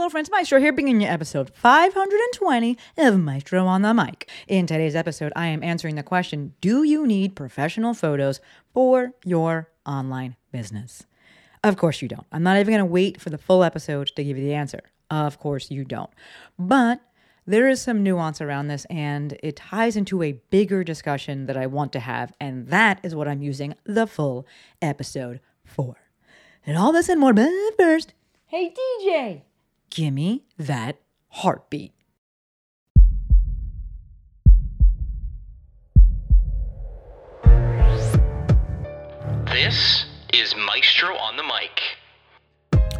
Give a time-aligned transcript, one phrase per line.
[0.00, 0.30] Hello, friends.
[0.30, 4.30] Maestro here, bringing you episode 520 of Maestro on the Mic.
[4.48, 8.40] In today's episode, I am answering the question Do you need professional photos
[8.72, 11.02] for your online business?
[11.62, 12.26] Of course, you don't.
[12.32, 14.80] I'm not even going to wait for the full episode to give you the answer.
[15.10, 16.08] Of course, you don't.
[16.58, 17.02] But
[17.46, 21.66] there is some nuance around this, and it ties into a bigger discussion that I
[21.66, 24.46] want to have, and that is what I'm using the full
[24.80, 25.96] episode for.
[26.64, 28.14] And all this and more, but first,
[28.46, 28.72] hey
[29.04, 29.42] DJ,
[29.90, 31.92] gimme that heartbeat.
[39.46, 41.80] This is Maestro on the Mic.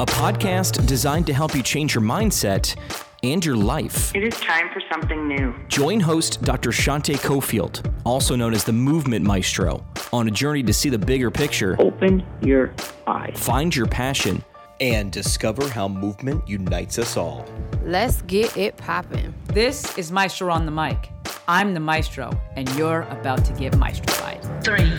[0.00, 2.74] a podcast designed to help you change your mindset
[3.22, 4.14] and your life.
[4.14, 5.54] It is time for something new.
[5.68, 6.70] Join host Dr.
[6.70, 11.30] Shanté Cofield, also known as the Movement Maestro, on a journey to see the bigger
[11.30, 12.72] picture, Open your
[13.06, 13.34] eyes.
[13.38, 14.42] find your passion,
[14.80, 17.44] and discover how movement unites us all.
[17.84, 19.34] Let's get it poppin'.
[19.46, 21.10] This is Maestro on the Mic.
[21.46, 24.64] I'm the Maestro, and you're about to get maestrofied.
[24.64, 24.92] Three,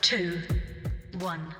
[0.00, 0.38] two,
[1.18, 1.54] one.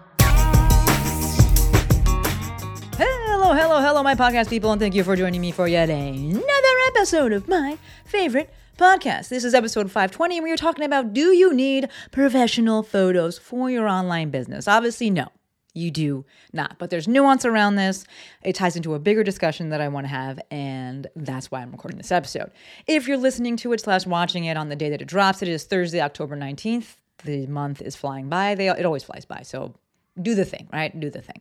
[2.97, 6.77] Hello, hello, hello, my podcast people, and thank you for joining me for yet another
[6.89, 9.29] episode of my favorite podcast.
[9.29, 13.71] This is episode 520, and we are talking about do you need professional photos for
[13.71, 14.69] your online business?
[14.69, 15.29] Obviously, no.
[15.75, 16.79] You do not.
[16.79, 18.05] But there's nuance around this.
[18.43, 21.71] It ties into a bigger discussion that I want to have, and that's why I'm
[21.71, 22.51] recording this episode.
[22.87, 25.49] If you're listening to it slash watching it on the day that it drops, it
[25.49, 26.97] is Thursday, October 19th.
[27.25, 28.55] The month is flying by.
[28.55, 29.43] They, it always flies by.
[29.43, 29.75] So
[30.21, 30.99] do the thing, right?
[30.99, 31.41] Do the thing.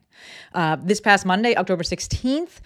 [0.54, 2.60] Uh, this past Monday, October 16th,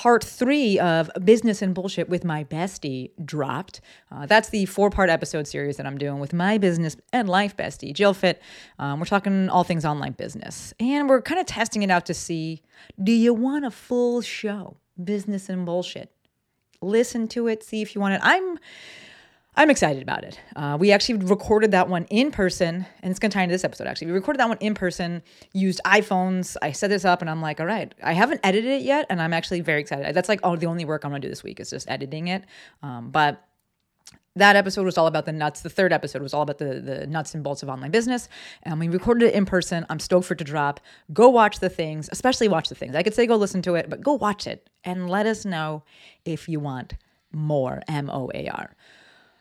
[0.00, 3.82] part three of Business and Bullshit with my bestie dropped.
[4.10, 7.54] Uh, that's the four part episode series that I'm doing with my business and life
[7.54, 8.40] bestie, Jill Fit.
[8.78, 10.72] Um, we're talking all things online business.
[10.80, 12.62] And we're kind of testing it out to see
[13.02, 16.10] do you want a full show, Business and Bullshit?
[16.80, 18.20] Listen to it, see if you want it.
[18.24, 18.58] I'm.
[19.60, 20.40] I'm excited about it.
[20.56, 23.62] Uh, we actually recorded that one in person, and it's going to tie into this
[23.62, 23.86] episode.
[23.86, 25.22] Actually, we recorded that one in person.
[25.52, 26.56] Used iPhones.
[26.62, 27.94] I set this up, and I'm like, all right.
[28.02, 30.14] I haven't edited it yet, and I'm actually very excited.
[30.14, 32.28] That's like oh, the only work I'm going to do this week is just editing
[32.28, 32.44] it.
[32.82, 33.46] Um, but
[34.34, 35.60] that episode was all about the nuts.
[35.60, 38.30] The third episode was all about the, the nuts and bolts of online business.
[38.62, 39.84] And we recorded it in person.
[39.90, 40.80] I'm stoked for it to drop.
[41.12, 42.94] Go watch the things, especially watch the things.
[42.94, 45.82] I could say go listen to it, but go watch it and let us know
[46.24, 46.94] if you want
[47.30, 48.74] more M O A R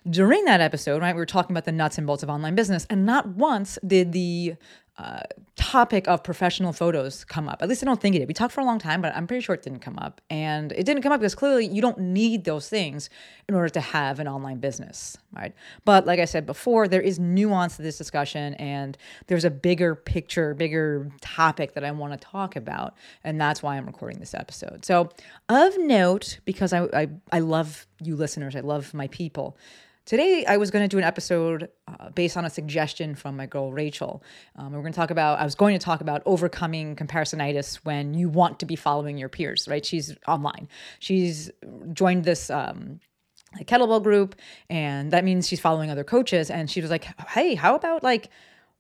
[0.08, 2.86] during that episode, right, we were talking about the nuts and bolts of online business,
[2.90, 4.56] and not once did the
[5.00, 5.22] uh,
[5.56, 7.62] topic of professional photos come up.
[7.62, 8.28] At least I don't think it did.
[8.28, 10.20] We talked for a long time, but I'm pretty sure it didn't come up.
[10.30, 13.10] And it didn't come up because clearly you don't need those things
[13.48, 15.54] in order to have an online business, right?
[15.86, 19.96] But like I said before, there is nuance to this discussion, and there's a bigger
[19.96, 22.94] picture, bigger topic that I want to talk about,
[23.24, 24.84] and that's why I'm recording this episode.
[24.84, 25.10] So,
[25.48, 29.56] of note, because I I, I love you listeners, I love my people.
[30.10, 33.46] Today, I was going to do an episode uh, based on a suggestion from my
[33.46, 34.24] girl Rachel.
[34.56, 38.16] Um, we're going to talk about, I was going to talk about overcoming comparisonitis when
[38.16, 39.86] you want to be following your peers, right?
[39.86, 40.68] She's online.
[40.98, 41.52] She's
[41.94, 43.00] joined this um,
[43.60, 44.36] kettlebell group,
[44.68, 46.50] and that means she's following other coaches.
[46.50, 48.30] And she was like, hey, how about like,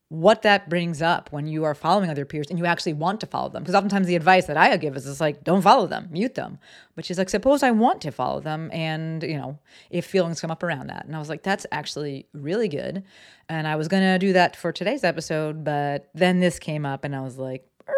[0.09, 3.27] what that brings up when you are following other peers and you actually want to
[3.27, 3.61] follow them.
[3.61, 6.57] Because oftentimes the advice that I give is just like, don't follow them, mute them.
[6.95, 9.59] But she's like, suppose I want to follow them and, you know,
[9.91, 11.05] if feelings come up around that.
[11.05, 13.03] And I was like, that's actually really good.
[13.49, 17.03] And I was going to do that for today's episode, but then this came up
[17.03, 17.93] and I was like, er,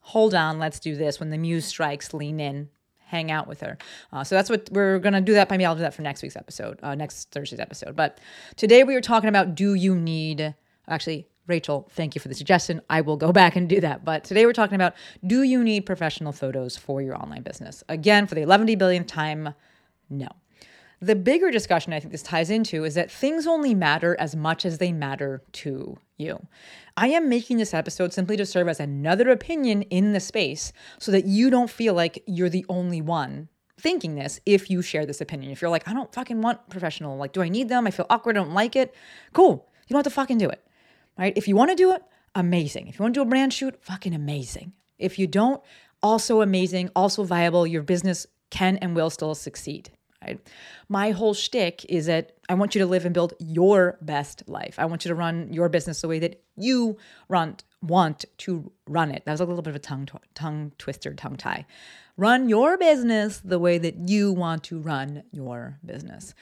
[0.00, 1.20] hold on, let's do this.
[1.20, 3.78] When the muse strikes, lean in, hang out with her.
[4.12, 5.34] Uh, so that's what we're gonna do.
[5.34, 7.94] That maybe I'll do that for next week's episode, uh, next Thursday's episode.
[7.94, 8.18] But
[8.56, 10.54] today we were talking about do you need
[10.88, 12.82] actually Rachel, thank you for the suggestion.
[12.88, 14.04] I will go back and do that.
[14.04, 14.94] But today we're talking about
[15.26, 17.82] do you need professional photos for your online business?
[17.88, 19.54] Again, for the 11 billionth time,
[20.08, 20.28] no.
[21.00, 24.66] The bigger discussion I think this ties into is that things only matter as much
[24.66, 26.44] as they matter to you.
[26.96, 31.12] I am making this episode simply to serve as another opinion in the space so
[31.12, 33.48] that you don't feel like you're the only one
[33.80, 35.52] thinking this if you share this opinion.
[35.52, 37.86] If you're like, I don't fucking want professional, like, do I need them?
[37.86, 38.92] I feel awkward, I don't like it.
[39.32, 39.68] Cool.
[39.86, 40.67] You don't have to fucking do it.
[41.18, 41.32] Right?
[41.36, 42.02] If you want to do it,
[42.34, 42.88] amazing.
[42.88, 44.72] If you want to do a brand shoot, fucking amazing.
[44.98, 45.62] If you don't,
[46.02, 47.66] also amazing, also viable.
[47.66, 49.90] Your business can and will still succeed.
[50.24, 50.40] Right?
[50.88, 54.74] My whole shtick is that I want you to live and build your best life.
[54.78, 56.96] I want you to run your business the way that you
[57.28, 59.24] run, want to run it.
[59.24, 61.66] That was a little bit of a tongue tw- tongue twister, tongue tie.
[62.16, 66.34] Run your business the way that you want to run your business.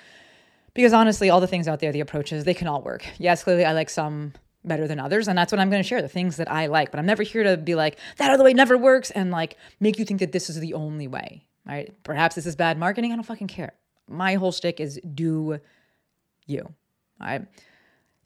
[0.72, 3.06] Because honestly, all the things out there, the approaches, they can all work.
[3.19, 4.32] Yes, clearly I like some
[4.67, 5.29] better than others.
[5.29, 6.91] And that's what I'm going to share the things that I like.
[6.91, 9.99] But I'm never here to be like, that other way never works and like make
[9.99, 11.45] you think that this is the only way.
[11.67, 11.93] right?
[12.05, 13.13] Perhaps this is bad marketing.
[13.13, 13.75] I don't fucking care.
[14.09, 15.59] My whole shtick is do
[16.47, 16.73] you.
[17.21, 17.41] I,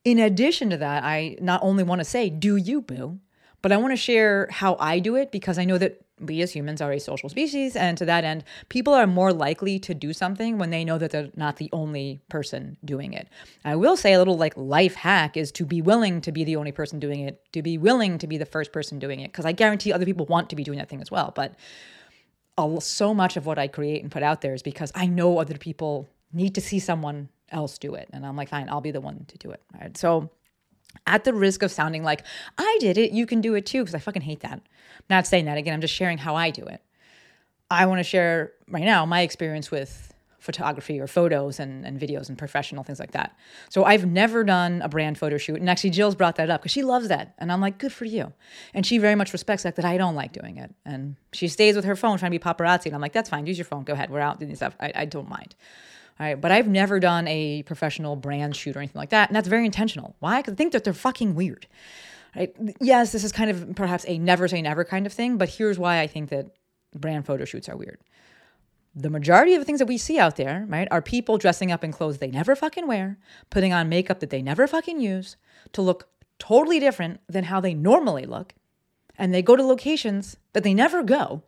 [0.04, 3.18] in addition to that, I not only want to say do you, boo,
[3.62, 6.52] but I want to share how I do it because I know that we as
[6.52, 7.74] humans are a social species.
[7.74, 11.10] And to that end, people are more likely to do something when they know that
[11.10, 13.28] they're not the only person doing it.
[13.64, 16.56] I will say a little like life hack is to be willing to be the
[16.56, 19.46] only person doing it, to be willing to be the first person doing it, because
[19.46, 21.32] I guarantee other people want to be doing that thing as well.
[21.34, 21.54] But
[22.80, 25.56] so much of what I create and put out there is because I know other
[25.56, 28.08] people need to see someone else do it.
[28.12, 29.62] And I'm like, fine, I'll be the one to do it.
[29.74, 29.96] Right.
[29.96, 30.30] So
[31.06, 32.24] at the risk of sounding like
[32.58, 34.52] I did it, you can do it too, because I fucking hate that.
[34.52, 36.82] I'm not saying that again, I'm just sharing how I do it.
[37.70, 42.28] I want to share right now my experience with photography or photos and, and videos
[42.28, 43.36] and professional things like that.
[43.68, 45.56] So I've never done a brand photo shoot.
[45.56, 47.34] And actually Jill's brought that up because she loves that.
[47.38, 48.32] And I'm like, good for you.
[48.74, 50.74] And she very much respects that that I don't like doing it.
[50.84, 52.86] And she stays with her phone trying to be paparazzi.
[52.86, 53.84] And I'm like, that's fine, use your phone.
[53.84, 54.10] Go ahead.
[54.10, 54.74] We're out doing stuff.
[54.80, 55.54] I, I don't mind.
[56.20, 59.48] Right, but I've never done a professional brand shoot or anything like that, and that's
[59.48, 60.16] very intentional.
[60.18, 60.40] Why?
[60.40, 61.66] Because I think that they're fucking weird.
[62.36, 62.54] Right?
[62.78, 65.78] Yes, this is kind of perhaps a never say never kind of thing, but here's
[65.78, 66.50] why I think that
[66.94, 68.00] brand photo shoots are weird.
[68.94, 71.82] The majority of the things that we see out there, right, are people dressing up
[71.82, 73.18] in clothes they never fucking wear,
[73.48, 75.36] putting on makeup that they never fucking use
[75.72, 78.52] to look totally different than how they normally look,
[79.16, 81.44] and they go to locations that they never go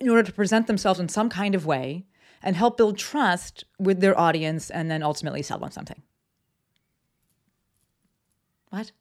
[0.00, 2.06] in order to present themselves in some kind of way
[2.42, 6.02] and help build trust with their audience and then ultimately sell them something.
[8.70, 8.92] What?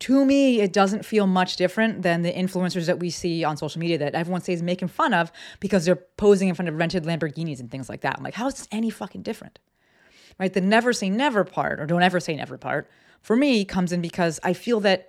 [0.00, 3.80] To me, it doesn't feel much different than the influencers that we see on social
[3.80, 7.60] media that everyone says making fun of because they're posing in front of rented Lamborghinis
[7.60, 8.18] and things like that.
[8.18, 9.58] I'm like, how is this any fucking different?
[10.38, 10.52] Right?
[10.52, 12.90] The never say never part, or don't ever say never part,
[13.22, 15.08] for me comes in because I feel that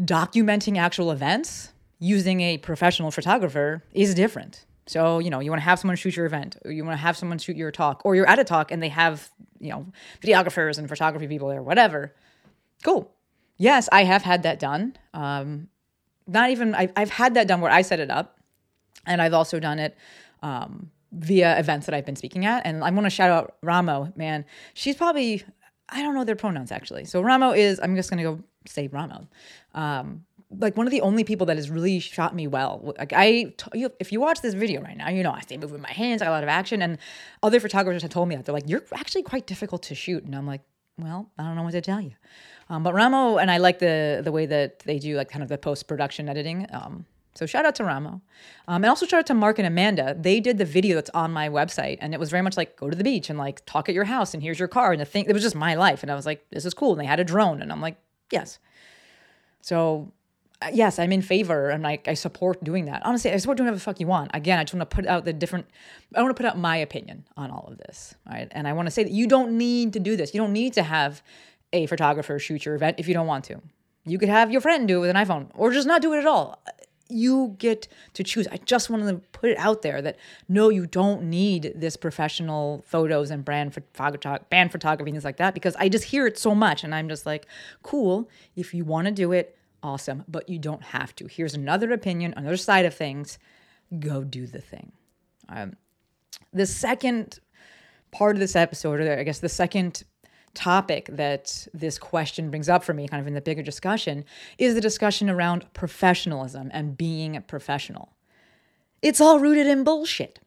[0.00, 4.64] documenting actual events using a professional photographer is different.
[4.86, 7.02] So, you know, you want to have someone shoot your event, or you want to
[7.02, 9.30] have someone shoot your talk, or you're at a talk and they have,
[9.60, 9.86] you know,
[10.20, 12.14] videographers and photography people there, whatever.
[12.82, 13.14] Cool.
[13.58, 14.96] Yes, I have had that done.
[15.14, 15.68] Um,
[16.26, 18.38] not even, I've, I've had that done where I set it up,
[19.06, 19.96] and I've also done it
[20.42, 22.66] um, via events that I've been speaking at.
[22.66, 24.44] And I want to shout out Ramo, man.
[24.74, 25.44] She's probably,
[25.88, 27.04] I don't know their pronouns actually.
[27.04, 29.28] So Ramo is, I'm just going to go say Ramo.
[29.74, 30.24] Um,
[30.58, 32.94] like one of the only people that has really shot me well.
[32.98, 35.80] Like I, you, if you watch this video right now, you know I stay moving
[35.80, 36.98] my hands, I got a lot of action, and
[37.42, 40.34] other photographers have told me that they're like, you're actually quite difficult to shoot, and
[40.34, 40.62] I'm like,
[40.98, 42.12] well, I don't know what to tell you.
[42.68, 45.48] Um, but Ramo and I like the the way that they do like kind of
[45.48, 46.66] the post production editing.
[46.72, 48.20] Um, so shout out to Ramo,
[48.68, 50.14] um, and also shout out to Mark and Amanda.
[50.18, 52.90] They did the video that's on my website, and it was very much like go
[52.90, 55.06] to the beach and like talk at your house, and here's your car, and the
[55.06, 55.24] thing.
[55.26, 56.92] It was just my life, and I was like, this is cool.
[56.92, 57.96] And they had a drone, and I'm like,
[58.30, 58.58] yes.
[59.62, 60.12] So
[60.62, 63.04] Uh, yes, I'm in favor and like I support doing that.
[63.04, 64.30] Honestly, I support doing whatever the fuck you want.
[64.34, 65.66] Again, I just want to put out the different
[66.14, 68.14] I want to put out my opinion on all of this.
[68.28, 68.48] Right.
[68.52, 70.34] And I want to say that you don't need to do this.
[70.34, 71.22] You don't need to have
[71.72, 73.60] a photographer shoot your event if you don't want to.
[74.04, 76.18] You could have your friend do it with an iPhone or just not do it
[76.18, 76.62] at all.
[77.08, 78.48] You get to choose.
[78.48, 80.16] I just want to put it out there that
[80.48, 85.52] no, you don't need this professional photos and brand photography, band photography, things like that,
[85.54, 86.84] because I just hear it so much.
[86.84, 87.46] And I'm just like,
[87.82, 91.26] cool, if you want to do it, awesome, but you don't have to.
[91.26, 93.38] Here's another opinion, another side of things.
[93.98, 94.92] Go do the thing.
[95.48, 95.76] Um,
[96.52, 97.40] the second
[98.10, 100.04] part of this episode, or I guess the second
[100.54, 104.24] topic that this question brings up for me, kind of in the bigger discussion,
[104.58, 108.12] is the discussion around professionalism and being professional.
[109.00, 110.38] It's all rooted in bullshit.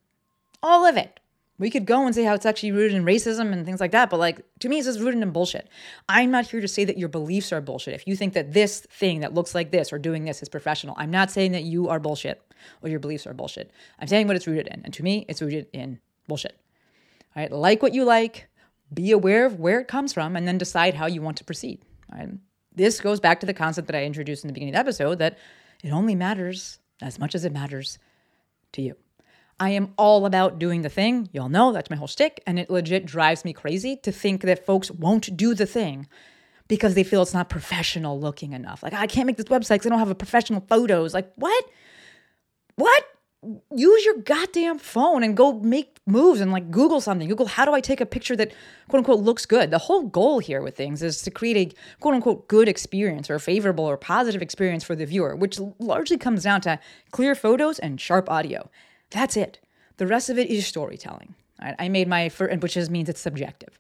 [0.63, 1.19] All of it.
[1.57, 4.09] We could go and say how it's actually rooted in racism and things like that,
[4.09, 5.69] but like to me, it's just rooted in bullshit.
[6.09, 7.93] I'm not here to say that your beliefs are bullshit.
[7.93, 10.95] If you think that this thing that looks like this or doing this is professional,
[10.97, 12.41] I'm not saying that you are bullshit
[12.81, 13.71] or your beliefs are bullshit.
[13.99, 14.81] I'm saying what it's rooted in.
[14.83, 16.59] And to me, it's rooted in bullshit.
[17.35, 18.47] All right, like what you like,
[18.93, 21.81] be aware of where it comes from, and then decide how you want to proceed.
[22.11, 22.29] All right?
[22.73, 25.19] This goes back to the concept that I introduced in the beginning of the episode
[25.19, 25.37] that
[25.83, 27.97] it only matters as much as it matters
[28.73, 28.95] to you.
[29.59, 31.29] I am all about doing the thing.
[31.31, 32.43] Y'all know that's my whole shtick.
[32.45, 36.07] And it legit drives me crazy to think that folks won't do the thing
[36.67, 38.83] because they feel it's not professional looking enough.
[38.83, 41.13] Like, I can't make this website because I don't have a professional photos.
[41.13, 41.65] Like, what?
[42.75, 43.03] What?
[43.73, 47.29] Use your goddamn phone and go make moves and like Google something.
[47.29, 48.51] Google, how do I take a picture that
[48.89, 49.69] quote unquote looks good?
[49.69, 53.37] The whole goal here with things is to create a quote unquote good experience or
[53.37, 56.79] favorable or positive experience for the viewer, which largely comes down to
[57.11, 58.69] clear photos and sharp audio.
[59.15, 59.59] That's it.
[59.95, 61.35] The rest of it is storytelling.
[61.61, 61.73] Right?
[61.79, 63.79] I made my first, which just means it's subjective.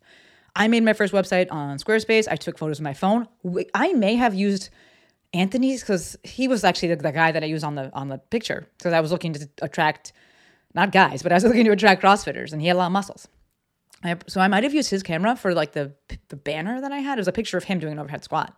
[0.55, 2.25] I made my first website on Squarespace.
[2.31, 3.27] I took photos with my phone.
[3.73, 4.69] I may have used
[5.33, 8.17] Anthony's because he was actually the, the, guy that I used on the on the
[8.17, 10.13] picture because I was looking to attract
[10.73, 12.93] not guys, but I was looking to attract CrossFitters, and he had a lot of
[12.93, 13.27] muscles.
[14.03, 15.91] I, so I might have used his camera for like the
[16.29, 17.17] the banner that I had.
[17.17, 18.57] It was a picture of him doing an overhead squat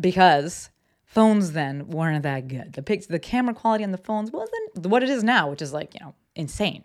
[0.00, 0.70] because
[1.10, 2.72] phones then weren't that good.
[2.72, 5.72] The pic, the camera quality on the phones wasn't what it is now, which is
[5.72, 6.84] like you know insane.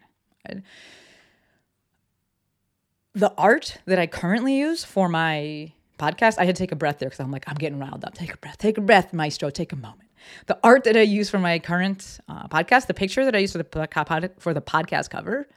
[3.13, 6.99] The art that I currently use for my podcast, I had to take a breath
[6.99, 8.15] there because I'm like I'm getting riled up.
[8.15, 10.09] Take a breath, take a breath, Maestro, take a moment.
[10.47, 13.51] The art that I use for my current uh, podcast, the picture that I use
[13.51, 15.47] for the for the podcast cover,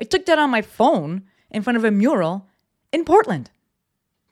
[0.00, 2.46] I took that on my phone in front of a mural
[2.92, 3.50] in Portland.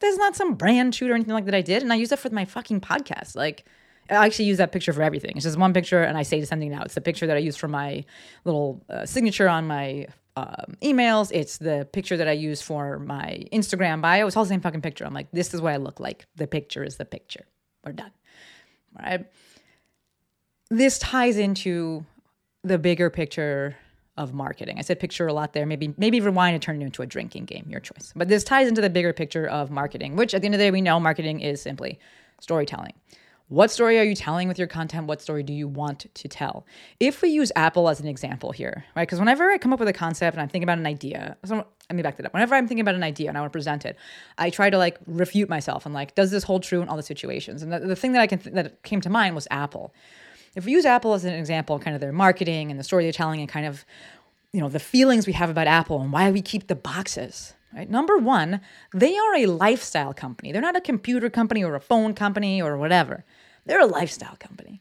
[0.01, 2.19] There's not some brand shoot or anything like that I did, and I use it
[2.19, 3.35] for my fucking podcast.
[3.35, 3.65] Like,
[4.11, 5.33] I actually use that picture for everything.
[5.37, 6.83] It's just one picture, and I say to something now.
[6.83, 8.05] It's the picture that I use for my
[8.45, 11.31] little uh, signature on my um, emails.
[11.33, 14.27] It's the picture that I use for my Instagram bio.
[14.27, 15.05] It's all the same fucking picture.
[15.05, 16.27] I'm like, this is what I look like.
[16.37, 17.47] The picture is the picture.
[17.85, 18.13] We're done.
[18.99, 19.27] All right.
[20.71, 22.05] This ties into
[22.65, 23.77] the bigger picture
[24.17, 24.79] of marketing.
[24.79, 25.67] I said picture a lot there.
[25.67, 28.13] Maybe maybe rewind and turn it into a drinking game, your choice.
[28.17, 30.65] But this ties into the bigger picture of marketing, which at the end of the
[30.65, 31.99] day we know marketing is simply
[32.41, 32.95] storytelling.
[33.49, 35.07] What story are you telling with your content?
[35.07, 36.67] What story do you want to tell?
[36.99, 39.07] If we use Apple as an example here, right?
[39.07, 41.57] Because whenever I come up with a concept and I'm thinking about an idea, so
[41.57, 42.35] let me back that up.
[42.35, 43.97] Whenever I'm thinking about an idea and I want to present it,
[44.37, 47.05] I try to like refute myself and like, does this hold true in all the
[47.05, 47.63] situations?
[47.63, 49.95] And the, the thing that I can th- that came to mind was Apple
[50.57, 53.13] if we use Apple as an example, kind of their marketing and the story they're
[53.13, 53.85] telling and kind of,
[54.53, 57.89] you know, the feelings we have about Apple and why we keep the boxes, right?
[57.89, 58.63] Number one,
[58.93, 60.51] they are a lifestyle company.
[60.51, 63.25] They're not a computer company or a phone company or whatever.
[63.67, 64.81] They're a lifestyle company.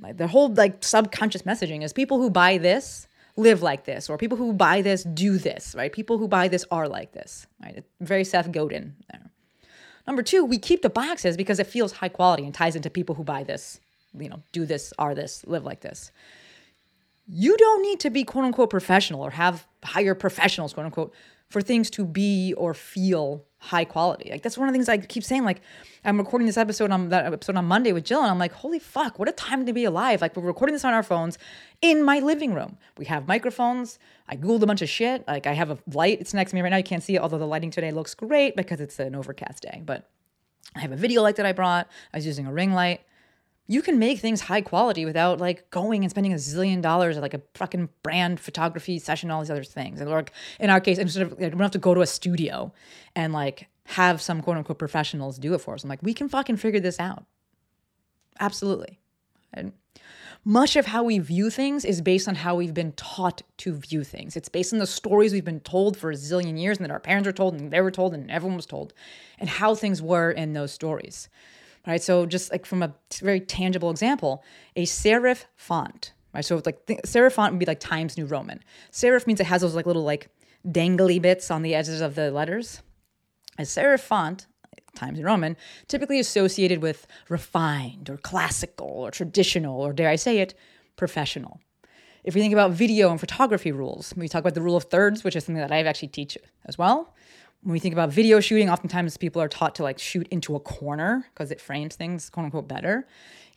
[0.00, 4.18] Like their whole like subconscious messaging is people who buy this live like this, or
[4.18, 5.92] people who buy this do this, right?
[5.92, 7.84] People who buy this are like this, right?
[8.00, 9.30] Very Seth Godin there.
[10.06, 13.14] Number two, we keep the boxes because it feels high quality and ties into people
[13.14, 13.80] who buy this
[14.18, 16.10] you know, do this, are this, live like this.
[17.28, 21.14] You don't need to be quote unquote professional or have hire professionals, quote unquote,
[21.50, 24.30] for things to be or feel high quality.
[24.30, 25.44] Like that's one of the things I keep saying.
[25.44, 25.60] Like
[26.04, 28.78] I'm recording this episode on that episode on Monday with Jill, and I'm like, holy
[28.78, 30.22] fuck, what a time to be alive.
[30.22, 31.36] Like we're recording this on our phones
[31.82, 32.78] in my living room.
[32.96, 33.98] We have microphones.
[34.28, 35.26] I googled a bunch of shit.
[35.28, 36.20] Like I have a light.
[36.20, 36.78] It's next to me right now.
[36.78, 39.82] You can't see it, although the lighting today looks great because it's an overcast day.
[39.84, 40.08] But
[40.74, 41.88] I have a video light that I brought.
[42.14, 43.02] I was using a ring light
[43.70, 47.22] you can make things high quality without like going and spending a zillion dollars at
[47.22, 50.00] like a fucking brand photography session, all these other things.
[50.00, 52.06] And like in our case, instead of like, we don't have to go to a
[52.06, 52.72] studio
[53.14, 55.84] and like have some quote unquote professionals do it for us.
[55.84, 57.24] I'm like, we can fucking figure this out.
[58.40, 58.98] Absolutely.
[59.54, 59.72] And
[60.44, 64.02] much of how we view things is based on how we've been taught to view
[64.02, 64.36] things.
[64.36, 66.98] It's based on the stories we've been told for a zillion years and that our
[66.98, 68.94] parents were told and they were told and everyone was told
[69.38, 71.28] and how things were in those stories
[71.86, 72.02] right?
[72.02, 74.42] So just like from a very tangible example,
[74.76, 76.44] a serif font, right?
[76.44, 78.62] So like th- serif font would be like Times New Roman.
[78.92, 80.28] Serif means it has those like little like
[80.66, 82.82] dangly bits on the edges of the letters.
[83.58, 84.46] A serif font,
[84.94, 85.56] Times New Roman,
[85.88, 90.54] typically associated with refined or classical or traditional or dare I say it,
[90.96, 91.60] professional.
[92.22, 95.24] If we think about video and photography rules, we talk about the rule of thirds,
[95.24, 97.14] which is something that I actually teach as well
[97.62, 100.60] when we think about video shooting, oftentimes people are taught to like shoot into a
[100.60, 103.06] corner because it frames things quote unquote better.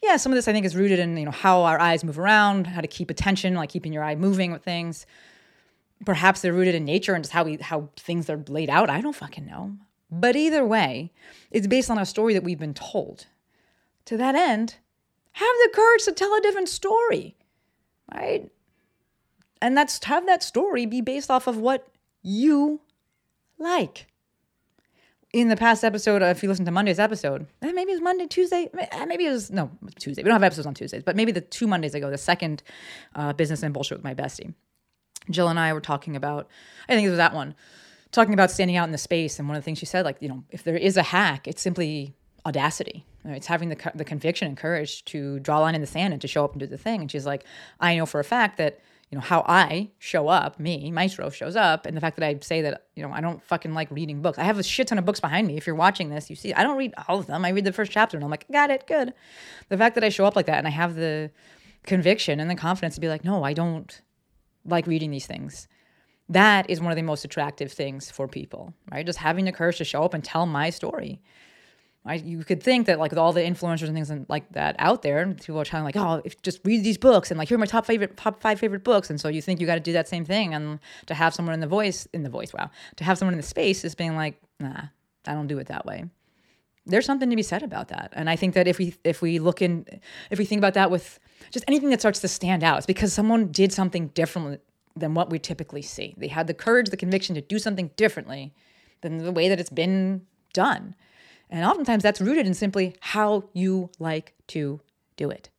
[0.01, 2.19] Yeah, some of this I think is rooted in you know how our eyes move
[2.19, 5.05] around, how to keep attention, like keeping your eye moving with things.
[6.05, 8.89] Perhaps they're rooted in nature and just how we how things are laid out.
[8.89, 9.77] I don't fucking know.
[10.11, 11.11] But either way,
[11.49, 13.27] it's based on a story that we've been told.
[14.05, 14.75] To that end,
[15.31, 17.37] have the courage to tell a different story,
[18.13, 18.49] right?
[19.61, 21.87] And that's have that story be based off of what
[22.21, 22.81] you
[23.63, 24.07] like.
[25.33, 28.27] In the past episode, if you listen to Monday's episode, eh, maybe it was Monday,
[28.27, 30.21] Tuesday, eh, maybe it was, no, Tuesday.
[30.21, 32.61] We don't have episodes on Tuesdays, but maybe the two Mondays ago, the second
[33.15, 34.53] uh, Business and Bullshit with my bestie.
[35.31, 36.47] Jill and I were talking about,
[36.87, 37.55] I think it was that one,
[38.11, 39.39] talking about standing out in the space.
[39.39, 41.47] And one of the things she said, like, you know, if there is a hack,
[41.47, 42.13] it's simply
[42.45, 43.05] audacity.
[43.25, 46.21] It's having the, the conviction and courage to draw a line in the sand and
[46.21, 47.01] to show up and do the thing.
[47.01, 47.45] And she's like,
[47.79, 48.79] I know for a fact that
[49.13, 52.35] you know how I show up, me, Maestro shows up, and the fact that I
[52.41, 54.39] say that you know I don't fucking like reading books.
[54.39, 55.55] I have a shit ton of books behind me.
[55.55, 57.45] If you're watching this, you see I don't read all of them.
[57.45, 59.13] I read the first chapter and I'm like, got it, good.
[59.69, 61.29] The fact that I show up like that and I have the
[61.83, 64.01] conviction and the confidence to be like, no, I don't
[64.65, 65.67] like reading these things.
[66.27, 69.05] That is one of the most attractive things for people, right?
[69.05, 71.21] Just having the courage to show up and tell my story.
[72.05, 75.03] I, you could think that like with all the influencers and things like that out
[75.03, 77.59] there, people are telling like, oh, if just read these books and like here are
[77.59, 79.93] my top favorite top five favorite books, and so you think you got to do
[79.93, 83.03] that same thing, and to have someone in the voice in the voice, wow, to
[83.05, 84.81] have someone in the space is being like, nah,
[85.25, 86.05] I don't do it that way.
[86.85, 89.39] There's something to be said about that, and I think that if we if we
[89.39, 89.85] look in,
[90.29, 91.19] if we think about that with
[91.51, 94.59] just anything that starts to stand out, it's because someone did something different
[94.95, 96.13] than what we typically see.
[96.17, 98.53] They had the courage, the conviction to do something differently
[99.01, 100.95] than the way that it's been done.
[101.53, 104.81] And oftentimes that's rooted in simply how you like to
[105.17, 105.51] do it.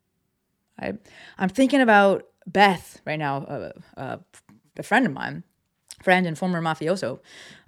[0.78, 0.94] I,
[1.38, 5.44] I'm thinking about Beth right now, a friend of mine,
[6.02, 7.20] friend and former mafioso,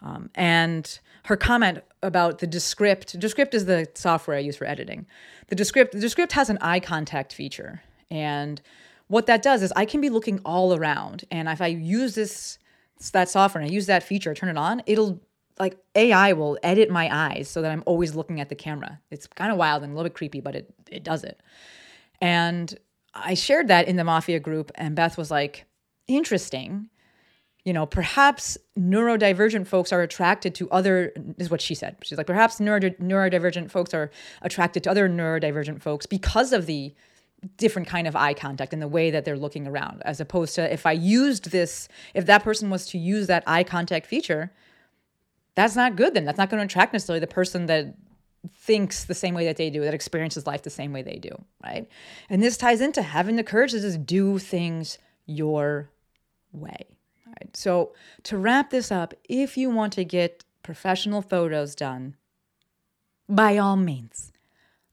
[0.02, 3.16] um, and her comment about the Descript.
[3.21, 5.06] Descript is the software I use for editing.
[5.47, 8.61] The Descript, the Descript has an eye contact feature, and
[9.06, 12.59] what that does is I can be looking all around, and if I use this
[13.12, 15.21] that software and I use that feature, turn it on, it'll
[15.58, 19.00] like AI will edit my eyes so that I'm always looking at the camera.
[19.10, 21.40] It's kind of wild and a little bit creepy, but it it does it.
[22.20, 22.76] And
[23.14, 25.64] I shared that in the mafia group, and Beth was like,
[26.08, 26.88] interesting.
[27.64, 31.96] You know, perhaps neurodivergent folks are attracted to other, is what she said.
[32.02, 36.94] She's like, perhaps neuro, neurodivergent folks are attracted to other neurodivergent folks because of the
[37.56, 40.72] different kind of eye contact and the way that they're looking around, as opposed to
[40.72, 44.52] if I used this, if that person was to use that eye contact feature,
[45.56, 46.25] that's not good then.
[46.25, 47.96] That's not going to attract necessarily the person that
[48.54, 51.30] thinks the same way that they do, that experiences life the same way they do,
[51.64, 51.88] right?
[52.30, 55.90] And this ties into having the courage to just do things your
[56.52, 56.86] way.
[57.26, 57.56] Right?
[57.56, 57.92] So,
[58.25, 62.16] to wrap this up, if you want to get professional photos done,
[63.28, 64.32] by all means,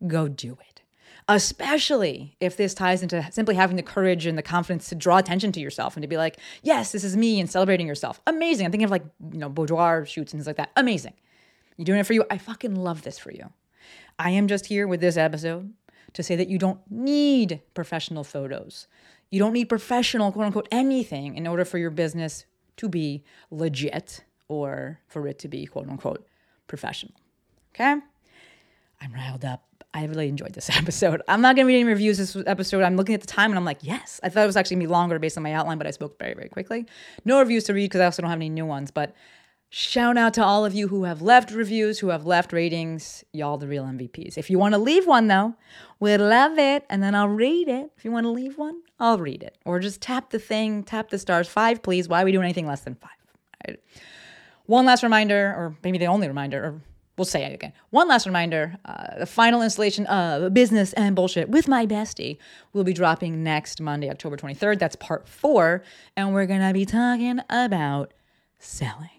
[0.07, 0.81] go do it.
[1.27, 5.51] Especially if this ties into simply having the courage and the confidence to draw attention
[5.53, 8.21] to yourself and to be like, yes, this is me and celebrating yourself.
[8.27, 8.65] Amazing.
[8.65, 10.71] I'm thinking of like, you know, boudoir shoots and things like that.
[10.75, 11.13] Amazing.
[11.77, 12.25] You're doing it for you.
[12.29, 13.51] I fucking love this for you.
[14.19, 15.73] I am just here with this episode
[16.13, 18.87] to say that you don't need professional photos.
[19.31, 22.45] You don't need professional, quote unquote, anything in order for your business
[22.77, 26.27] to be legit or for it to be, quote unquote,
[26.67, 27.13] professional.
[27.73, 27.95] Okay?
[29.01, 29.65] I'm riled up.
[29.93, 31.21] I really enjoyed this episode.
[31.27, 32.83] I'm not going to read any reviews this episode.
[32.83, 34.19] I'm looking at the time and I'm like, yes.
[34.23, 35.91] I thought it was actually going to be longer based on my outline, but I
[35.91, 36.85] spoke very, very quickly.
[37.25, 38.91] No reviews to read because I also don't have any new ones.
[38.91, 39.13] But
[39.69, 43.23] shout out to all of you who have left reviews, who have left ratings.
[43.33, 44.37] Y'all the real MVPs.
[44.37, 45.53] If you want to leave one though,
[45.99, 46.85] we'd love it.
[46.89, 47.91] And then I'll read it.
[47.95, 49.57] If you want to leave one, I'll read it.
[49.65, 51.47] Or just tap the thing, tap the stars.
[51.47, 52.07] Five, please.
[52.07, 53.11] Why are we doing anything less than five?
[53.67, 53.79] Right.
[54.65, 56.81] One last reminder, or maybe the only reminder, or
[57.17, 57.73] we'll say it again.
[57.89, 62.37] One last reminder uh, the final installation of Business and Bullshit with my bestie
[62.73, 64.79] will be dropping next Monday, October 23rd.
[64.79, 65.83] That's part four.
[66.15, 68.13] And we're going to be talking about
[68.59, 69.09] selling.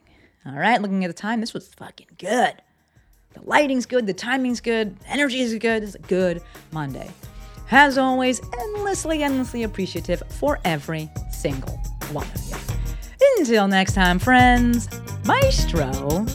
[0.46, 2.54] All right, looking at the time, this was fucking good.
[3.32, 5.82] The lighting's good, the timing's good, energy is good.
[5.82, 7.10] It's a good Monday.
[7.70, 11.76] As always, endlessly, endlessly appreciative for every single
[12.12, 12.56] one of you.
[13.38, 14.88] Until next time, friends,
[15.24, 16.26] Maestro